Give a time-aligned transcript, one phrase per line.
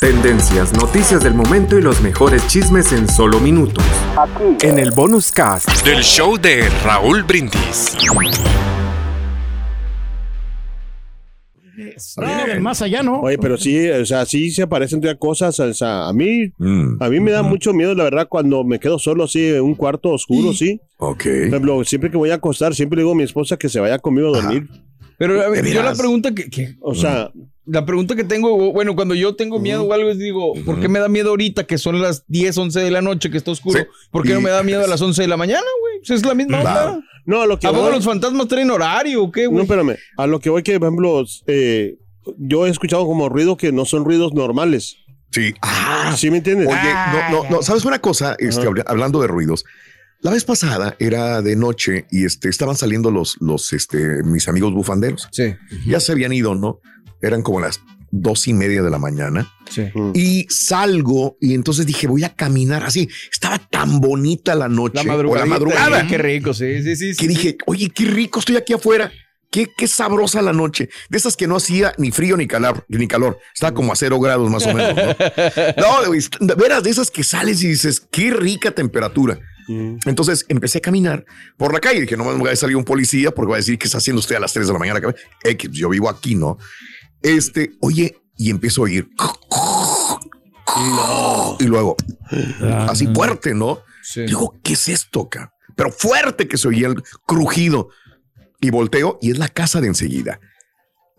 [0.00, 3.84] Tendencias, noticias del momento y los mejores chismes en solo minutos.
[4.16, 4.66] Aquí.
[4.66, 7.96] En el bonus cast del show de Raúl Brindis.
[12.16, 13.20] No, más allá, ¿no?
[13.20, 16.52] Oye, pero sí, o sea, sí se aparecen de cosas, o sea, a mí,
[17.00, 19.74] a mí me da mucho miedo, la verdad, cuando me quedo solo así, en un
[19.74, 20.80] cuarto oscuro, sí.
[20.98, 21.22] Ok.
[21.24, 23.80] Por ejemplo, siempre que voy a acostar, siempre le digo a mi esposa que se
[23.80, 24.68] vaya conmigo a dormir.
[25.18, 27.30] Pero a ver, ¿De yo la pregunta que, que- O sea,
[27.64, 30.88] la pregunta que tengo, bueno, cuando yo tengo miedo o algo es digo, ¿por qué
[30.88, 33.78] me da miedo ahorita que son las 10, 11 de la noche que está oscuro?
[33.78, 33.86] Sí.
[34.10, 35.98] ¿Por qué no me da miedo a las 11 de la mañana, güey?
[36.06, 36.92] Pues es la misma Claro.
[36.94, 37.06] onda.
[37.24, 39.62] no, a lo que ¿A poco voy, los fantasmas traen horario o qué, no, güey?
[39.62, 41.96] espérame, a lo que voy que, por ejemplo, eh,
[42.38, 44.96] yo he escuchado como ruido que no son ruidos normales.
[45.30, 45.54] Sí.
[45.62, 46.66] Ah, ¿Sí me entiendes?
[46.68, 46.92] Oye,
[47.30, 48.34] no, no, no, ¿sabes una cosa?
[48.38, 49.64] Este, habla- hablando de ruidos.
[50.20, 54.72] La vez pasada era de noche y este, estaban saliendo los, los, este, mis amigos
[54.72, 55.28] bufanderos.
[55.32, 55.54] Sí,
[55.86, 56.80] Ya se habían ido, ¿no?
[57.22, 57.80] Eran como las
[58.12, 59.50] dos y media de la mañana.
[59.68, 59.90] sí.
[60.14, 63.08] Y salgo y entonces dije, voy a caminar así.
[63.32, 64.96] Estaba tan bonita la noche.
[64.96, 65.44] La madrugada.
[65.44, 66.06] O la madrugada.
[66.06, 67.16] Qué rico, sí, sí, sí.
[67.16, 69.10] que dije, oye, qué rico estoy aquí afuera.
[69.50, 70.88] Qué, qué sabrosa la noche.
[71.10, 73.38] De esas que no hacía ni frío ni calor, ni calor.
[73.52, 74.96] Estaba como a cero grados más o menos.
[75.76, 76.06] No,
[76.40, 79.38] no veras, de esas que sales y dices, qué rica temperatura.
[79.68, 79.96] Mm.
[80.06, 81.26] Entonces empecé a caminar
[81.58, 82.00] por la calle.
[82.00, 84.20] Dije, no me va a salir un policía porque va a decir que está haciendo
[84.20, 85.00] usted a las 3 de la mañana.
[85.44, 86.56] X, yo vivo aquí, ¿no?
[87.22, 89.08] Este, oye, y empiezo a oír.
[91.58, 91.96] Y luego,
[92.88, 93.80] así fuerte, ¿no?
[94.02, 94.22] Sí.
[94.22, 95.52] Digo, ¿qué es esto, ca?
[95.76, 97.90] Pero fuerte que se oía el crujido.
[98.60, 100.38] Y volteo y es la casa de enseguida.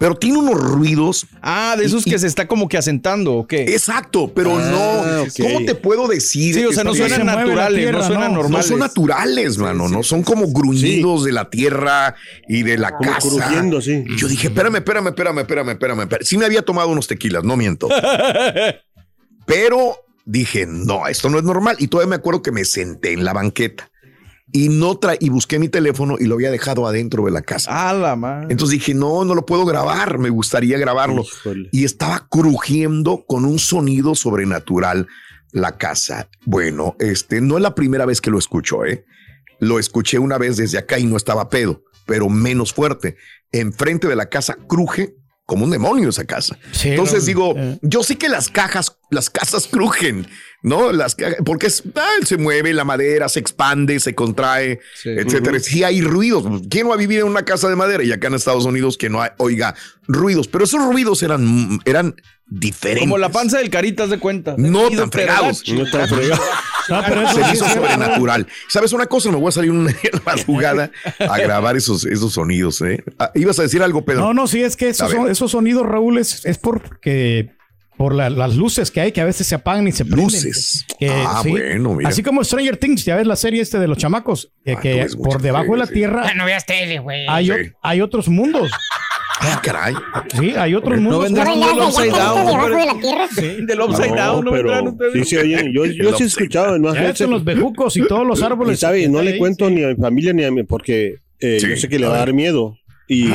[0.03, 1.25] Pero tiene unos ruidos.
[1.41, 3.61] Ah, de esos Y- que se está como que asentando, ¿o qué?
[3.61, 5.21] Exacto, pero Ah, no.
[5.21, 5.29] ok.
[5.41, 6.53] ¿Cómo te puedo decir?
[6.55, 8.29] Sí, o sea, no se suenan naturales, tierra, no suenan ¿no?
[8.35, 8.65] No normales.
[8.67, 12.15] son naturales, mano, no son como gruñidos de la tierra
[12.49, 13.29] y de la Como casa.
[13.29, 14.03] crujiendo, sí.
[14.05, 16.25] Y Yo dije, espérame, espérame, espérame, espérame, espérame, espérame.
[16.25, 17.87] Sí me había tomado unos tequilas, no miento.
[19.45, 21.77] Pero dije, no, esto no es normal.
[21.79, 23.89] Y todavía me acuerdo que me senté en la banqueta
[24.53, 27.89] y no tra y busqué mi teléfono y lo había dejado adentro de la casa.
[27.89, 28.47] Ah, la madre.
[28.51, 31.23] Entonces dije, no, no lo puedo grabar, me gustaría grabarlo.
[31.23, 31.69] Híjole.
[31.71, 35.07] Y estaba crujiendo con un sonido sobrenatural
[35.51, 36.29] la casa.
[36.45, 39.05] Bueno, este no es la primera vez que lo escucho, ¿eh?
[39.59, 43.17] Lo escuché una vez desde acá y no estaba pedo, pero menos fuerte.
[43.51, 45.15] Enfrente de la casa cruje
[45.45, 46.57] como un demonio esa casa.
[46.71, 47.77] Sí, Entonces no, digo, eh.
[47.81, 50.25] yo sé que las cajas, las casas crujen,
[50.61, 50.91] ¿no?
[50.93, 55.09] Las porque es, ah, se mueve la madera, se expande, se contrae, Sí.
[55.09, 55.59] etcétera.
[55.59, 56.45] Sí hay ruidos.
[56.69, 58.03] ¿Quién no va a vivir en una casa de madera?
[58.03, 59.75] Y acá en Estados Unidos que no hay, oiga,
[60.07, 60.47] ruidos.
[60.47, 62.15] Pero esos ruidos eran, eran
[62.45, 63.03] diferentes.
[63.03, 64.55] Como la panza del caritas de cuenta.
[64.57, 65.63] No tan fregados.
[65.67, 66.41] No está fregado.
[66.87, 68.47] Pero eso Se hizo sobrenatural.
[68.67, 69.29] ¿Sabes una cosa?
[69.31, 69.93] Me voy a salir una
[70.25, 72.81] madrugada a grabar esos, esos sonidos.
[72.81, 73.03] ¿eh?
[73.19, 74.21] Ah, Ibas a decir algo, Pedro.
[74.21, 75.17] No, no, sí, es que esos, ver.
[75.17, 77.51] son- esos sonidos, Raúl, es, es porque
[77.97, 80.25] por la- las luces que hay que a veces se apagan y se prenden.
[80.25, 80.85] Luces.
[80.99, 81.51] Que, ah, sí.
[81.51, 82.09] bueno, mira.
[82.09, 85.07] Así como Stranger Things, ya ves la serie este de los chamacos, que, Ah, que
[85.23, 85.93] por debajo de la sí.
[85.93, 87.25] tierra no veas tele, güey.
[87.29, 87.53] hay, Sí.
[87.83, 88.71] hay otros mundos.
[89.39, 89.93] Ah, caray.
[90.39, 91.23] Sí, hay otros No mundos.
[91.25, 92.45] vendrán ¿No del vendrás upside down.
[92.45, 93.27] debajo de la tierra?
[93.35, 94.45] Sí, del upside down.
[94.45, 95.13] No pero vendrán ustedes.
[95.13, 95.73] sí se oyen.
[95.73, 96.77] Yo, yo sí he escuchado.
[96.79, 98.79] No, Ya son los bejucos y todos los y árboles.
[98.79, 101.67] sabe, no Ahí, le cuento ni a mi familia ni a mí porque eh, Sí,
[101.69, 102.77] yo sé que le va a dar miedo.
[103.07, 103.25] Y,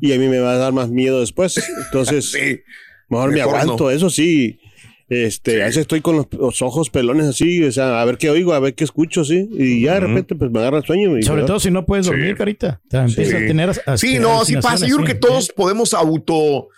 [0.00, 1.62] y a mí me va a dar más miedo después.
[1.86, 2.60] Entonces, Sí.
[3.08, 3.84] mejor, me aguanto.
[3.84, 3.90] no.
[3.90, 4.58] Eso sí.
[5.08, 8.28] Este, a veces estoy con los, los ojos pelones así, o sea, a ver qué
[8.28, 9.48] oigo, a ver qué escucho, sí.
[9.52, 11.16] Y ya de repente pues me agarra el sueño.
[11.16, 12.80] y- Sobre todo si no puedes dormir, carita.
[12.88, 13.70] Te empiezas a tener.
[13.96, 14.86] Sí, no, sí pasa.
[14.86, 15.18] Yo creo que sí.
[15.20, 16.68] todos podemos auto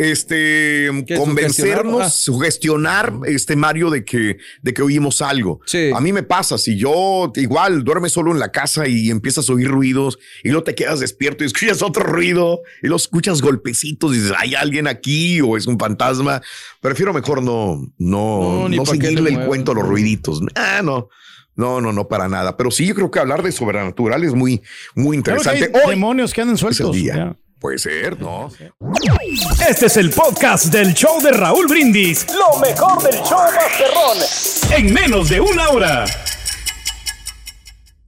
[0.00, 3.12] este ¿Qué, convencernos, sugestionar?
[3.12, 3.20] Ah.
[3.20, 5.60] sugestionar este Mario de que de que oímos algo.
[5.66, 5.90] Sí.
[5.94, 9.52] A mí me pasa, si yo igual duermes solo en la casa y empiezas a
[9.52, 14.14] oír ruidos y luego te quedas despierto y escuchas otro ruido y lo escuchas golpecitos
[14.14, 16.40] y dices, hay alguien aquí o es un fantasma.
[16.80, 20.40] Prefiero mejor no no No, no seguirle el cuento a los ruiditos.
[20.54, 21.08] Ah, no.
[21.56, 22.56] No, no, no, para nada.
[22.56, 24.62] Pero sí, yo creo que hablar de sobrenatural es muy,
[24.94, 25.86] muy Claro que hay interesante.
[25.86, 26.96] Hoy demonios que andan es el sueltos.
[26.96, 27.14] día.
[27.16, 27.36] ya.
[27.60, 28.48] Puede ser, ¿no?
[29.68, 32.26] Este es el podcast del show de Raúl Brindis.
[32.28, 34.78] Lo mejor del show Masterrón.
[34.78, 36.04] En menos de una hora.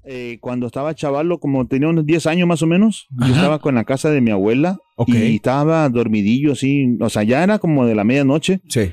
[0.05, 3.75] Eh, cuando estaba chavalo, como tenía unos 10 años más o menos, yo estaba con
[3.75, 5.11] la casa de mi abuela Ok.
[5.11, 8.91] y estaba dormidillo así, o sea, ya era como de la medianoche Sí.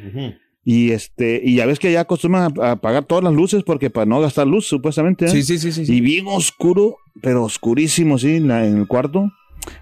[0.66, 3.90] y este, y ya ves que ya acostumbran a, a apagar todas las luces porque
[3.90, 5.26] para no gastar luz supuestamente.
[5.26, 5.30] ¿eh?
[5.30, 5.86] Sí, sí, sí, sí.
[5.86, 5.96] sí.
[5.96, 9.32] Y bien oscuro, pero oscurísimo, sí, en, la- en el cuarto.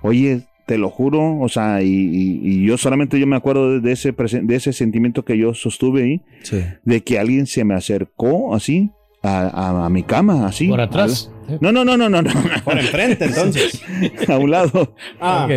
[0.01, 3.79] Oye, te lo juro, o sea, y, y- y yo solamente yo me acuerdo de,
[3.79, 6.61] de ese de ese sentimiento que yo sostuve ahí, Sí.
[6.83, 8.91] de que alguien se me acercó así
[9.23, 10.67] a, a- a mi cama, así.
[10.67, 11.31] Por atrás.
[11.61, 12.29] No, no, no, no, no, no.
[12.65, 13.81] Por enfrente, entonces.
[14.27, 14.93] a un lado.
[15.21, 15.47] Ah,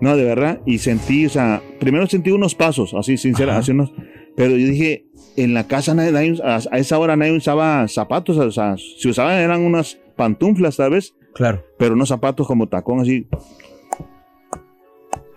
[0.00, 0.60] No, de verdad.
[0.64, 3.92] Y sentí, o sea, primero sentí unos pasos, así, sincera, así unos,
[4.36, 5.06] Pero yo dije,
[5.36, 9.08] en la casa nadie, nadie- a, a esa hora nadie usaba zapatos, o sea, si
[9.08, 11.64] usaban eran unas pantuflas tal vez, Claro.
[11.78, 13.26] pero unos zapatos como tacón así.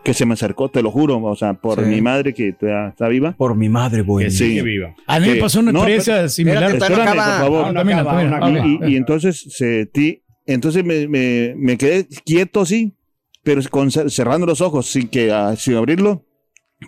[0.04, 1.90] Que se me acercó, te lo juro, o sea, por Sí.
[1.90, 3.32] mi madre que todavía está viva.
[3.38, 4.26] Por mi madre, güey.
[4.26, 4.62] Que sí.
[4.62, 4.96] viva.
[5.08, 5.40] A mí me Sí.
[5.40, 6.64] pasó una No, experiencia pero- similar.
[6.76, 7.14] Espérame, acaba.
[7.14, 7.66] por favor.
[7.68, 8.68] Acaba, no acaba.
[8.68, 12.96] Y, y entonces se ti, entonces me, me, me quedé quieto así,
[13.44, 16.26] pero con, cerrando los ojos sin que ah, sin abrirlo,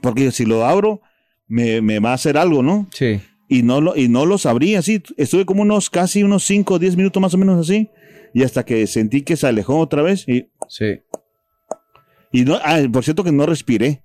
[0.02, 1.02] porque si lo abro
[1.48, 2.90] me, me va a hacer algo, ¿no?
[2.94, 3.22] Sí.
[3.48, 6.80] Y no lo y no los abrí así, estuve como unos casi unos 5 o
[6.80, 7.90] 10 minutos más o menos así
[8.34, 11.00] y hasta que sentí que se alejó otra vez y Sí.
[12.36, 14.02] Y no ah, por cierto que no respiré.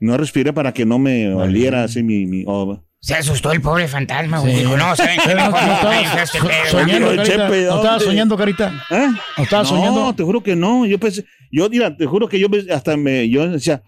[0.00, 3.86] No respiré para que no me oliera así mi, mi oh, Se asustó el pobre
[3.88, 4.54] fantasma, güey.
[4.54, 4.60] Sí.
[4.60, 5.34] Dijo, no, ¿saben qué?
[5.34, 6.66] No, Mejor no no estabas este so- pedo.
[6.70, 7.48] soñando, Carita.
[7.48, 8.84] No estabas soñando, Carita.
[8.90, 9.08] ¿Eh?
[9.38, 10.14] No estabas no, soñando.
[10.14, 10.84] te juro que no.
[10.84, 13.82] Yo pensé, yo mira, te juro que yo hasta me, yo decía,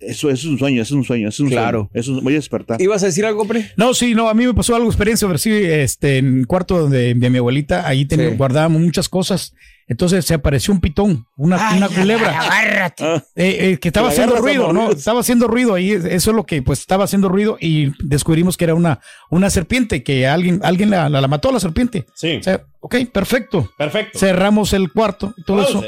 [0.00, 1.88] eso, eso es un sueño, eso es un sueño, eso es un Claro.
[1.92, 2.00] sueño.
[2.00, 2.80] Eso es- voy a despertar.
[2.82, 3.70] ¿Ibas a decir algo, pre?
[3.76, 6.88] No, sí, no, a mí me pasó algo, experiencia, pero sí, este, en el cuarto
[6.88, 8.16] de, de mi abuelita, ahí Sí.
[8.36, 9.52] guardábamos muchas cosas.
[9.90, 13.04] Entonces se apareció un pitón, una, Ay, una culebra, Agárrate.
[13.04, 14.90] Ah, eh, eh, que estaba haciendo ruido, ¿no?
[14.90, 18.64] Estaba haciendo ruido ahí, eso es lo que, pues, estaba haciendo ruido y descubrimos que
[18.64, 22.04] era una, una serpiente, que alguien, alguien la, la, la mató a la serpiente.
[22.14, 22.36] Sí.
[22.36, 23.70] O sea, ok, perfecto.
[23.78, 24.18] Perfecto.
[24.18, 25.82] Cerramos el cuarto y todo eso.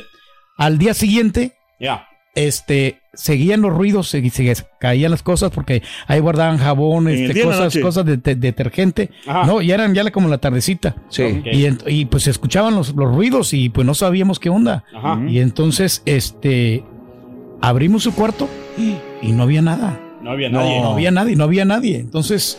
[0.56, 2.06] Al día siguiente, Ya.
[2.34, 7.42] Este, seguían los ruidos, se, se caían las cosas porque ahí guardaban jabón, este, día
[7.44, 9.10] de cosas, cosas de, de- detergente.
[9.26, 9.44] Ajá.
[9.46, 10.94] No, ya eran ya la- como la tardecita.
[11.08, 11.42] Sí.
[11.52, 14.84] Y, y, pues se escuchaban los, los ruidos y pues no sabíamos qué onda.
[14.94, 15.20] Ajá.
[15.28, 16.84] Y entonces, este,
[17.60, 18.48] abrimos su cuarto
[19.22, 20.00] y no había nada.
[20.22, 20.82] No había No, nadie.
[20.82, 21.96] había nadie, no había nadie.
[21.98, 22.58] Entonces,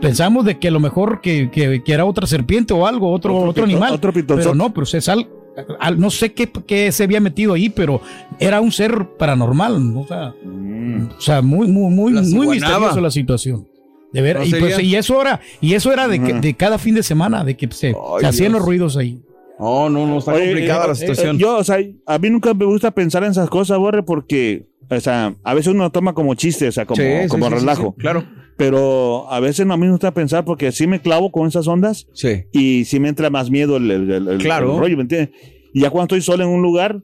[0.00, 3.34] pensamos de que a lo mejor que, que- que era otra serpiente o algo, otro,
[3.34, 3.92] Otro otro, pitón- animal.
[3.94, 4.36] otro pitón.
[4.38, 5.37] pero no, pues es algo.
[5.80, 8.00] Al- no sé qué, qué se había metido ahí, pero
[8.38, 9.94] era un ser paranormal.
[9.94, 10.00] ¿no?
[10.00, 11.08] O sea, mm.
[11.16, 13.66] o sea, muy, muy, muy, La muy misterioso la situación.
[14.12, 16.78] De ver, ¿No y, pues, y eso era, y eso era de, que- de cada
[16.78, 19.20] fin de semana, de que se, Ay, se hacían los ruidos ahí.
[19.58, 21.36] No, no, no, está Oye, complicada eh, la eh, situación.
[21.38, 25.00] yo, o sea, a mí nunca me gusta pensar en esas cosas, Borre, porque, o
[25.00, 27.94] sea, a veces uno toma como chiste, o sea, como, Sí, como sí, relajo.
[27.96, 28.24] sí, claro.
[28.56, 31.68] Pero a veces no a mí me gusta pensar porque sí me clavo con esas
[31.68, 32.44] ondas Sí.
[32.52, 34.74] y sí me entra más miedo el, el- el- el- Claro.
[34.74, 35.30] el rollo, ¿me entiendes?
[35.72, 37.02] Y ya cuando estoy solo en un lugar,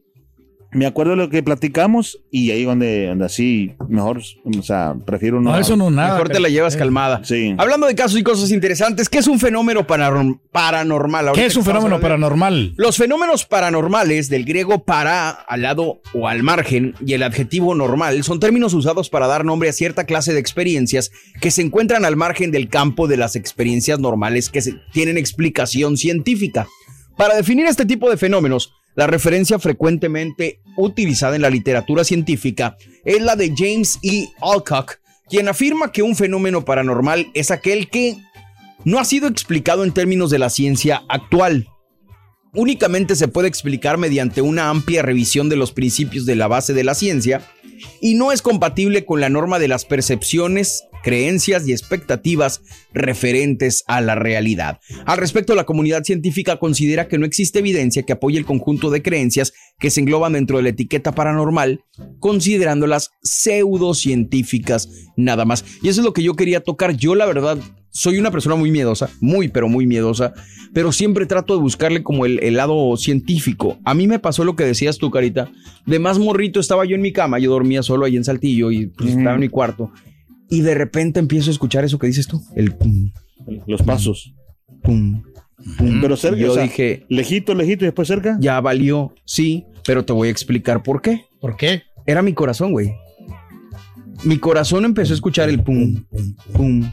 [0.74, 5.40] me acuerdo de lo que platicamos y ahí donde, donde así, mejor, o sea, prefiero
[5.40, 5.52] no.
[5.52, 6.12] No, eso no nada.
[6.14, 7.20] Mejor te la llevas calmada.
[7.24, 7.54] Sí.
[7.58, 11.32] Hablando de casos y cosas interesantes, ¿qué es un fenómeno paranorm- paranormal?
[11.32, 12.74] ¿Qué es un fenómeno paranormal?
[12.76, 18.22] Los fenómenos paranormales, del griego para, al lado o al margen, y el adjetivo normal,
[18.24, 21.10] son términos usados para dar nombre a cierta clase de experiencias
[21.40, 25.96] que se encuentran al margen del campo de las experiencias normales que se- tienen explicación
[25.96, 26.66] científica.
[27.16, 33.22] Para definir este tipo de fenómenos, la referencia frecuentemente utilizada en la literatura científica es
[33.22, 34.28] la de James E.
[34.40, 38.16] Alcock, quien afirma que un fenómeno paranormal es aquel que
[38.84, 41.68] no ha sido explicado en términos de la ciencia actual
[42.54, 46.84] únicamente se puede explicar mediante una amplia revisión de los principios de la base de
[46.84, 47.42] la ciencia
[48.00, 52.62] y no es compatible con la norma de las percepciones, creencias y expectativas
[52.94, 54.80] referentes a la realidad.
[55.04, 59.02] Al respecto, la comunidad científica considera que no existe evidencia que apoye el conjunto de
[59.02, 61.84] creencias que se engloban dentro de la etiqueta paranormal,
[62.20, 65.64] considerándolas pseudocientíficas nada más.
[65.82, 66.96] Y eso es lo que yo quería tocar.
[66.96, 67.58] Yo, la verdad,
[67.90, 70.32] soy una persona muy miedosa, muy, pero muy miedosa,
[70.72, 73.78] pero siempre trato de buscarle como el, el lado científico.
[73.84, 75.50] A mí me pasó lo que decías tú, Carita.
[75.84, 78.86] De más morrito estaba yo en mi cama, yo dormía solo ahí en Saltillo y
[78.86, 79.92] pues, estaba en mi cuarto.
[80.50, 83.10] Y de repente empiezo a escuchar eso que dices tú, el pum,
[83.66, 84.34] Los pasos.
[84.82, 85.22] pum,
[85.78, 86.00] pum.
[86.00, 88.36] Pero cerca, yo o sea, dije, lejito, lejito y después cerca.
[88.40, 91.24] ya valió, sí, pero te voy a explicar por qué.
[91.40, 91.82] ¿Por qué?
[92.06, 92.92] Era mi corazón, güey.
[94.24, 96.04] Mi corazón empezó a escuchar el pum,
[96.52, 96.90] pum,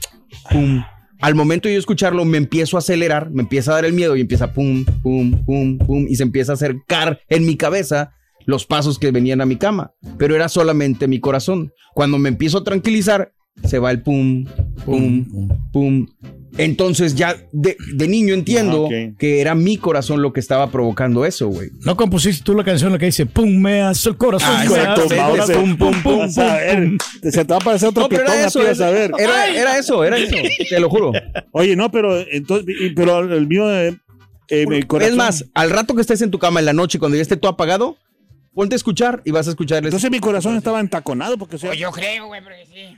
[0.50, 0.84] pum.
[1.22, 4.16] Al momento de yo escucharlo, me empiezo a acelerar, me empieza a dar el miedo
[4.16, 8.14] y empieza pum, pum, pum, pum, y se empieza a acercar en mi cabeza
[8.46, 9.94] los pasos que venían a mi cama.
[10.18, 11.74] Pero era solamente mi corazón.
[11.94, 14.46] Cuando me empiezo a tranquilizar, se va el pum,
[14.86, 15.26] pum,
[15.72, 16.08] pum.
[16.58, 19.18] Entonces ya de, de niño entiendo Ah, ok.
[19.18, 21.70] que era mi corazón lo que estaba provocando eso, güey.
[21.86, 24.50] ¿No compusiste tú la canción la que dice Pum, me hace el corazón?
[24.52, 26.90] Ah, me exacto, pum, pum, pum, ver,
[27.24, 29.00] Se te va a parecer otro No, pero pitón, era a eso, vas a era,
[29.00, 29.12] ver.
[29.18, 30.36] era, era eso, era eso,
[30.70, 31.14] te lo juro.
[31.52, 32.66] Oye, no, pero entonces,
[32.96, 33.98] pero el mío, eh,
[34.50, 35.12] eh, mi corazón.
[35.14, 37.38] Es más, al rato que estés en tu cama en la noche, cuando ya esté
[37.38, 37.98] todo apagado,
[38.54, 39.82] ponte a escuchar y vas a escuchar.
[39.86, 42.98] entonces mi corazón estaba entaconado porque o sea, Pues yo creo, güey, porque sí.